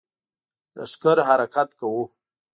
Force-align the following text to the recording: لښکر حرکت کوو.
لښکر 0.77 1.17
حرکت 1.29 1.69
کوو. 1.79 2.03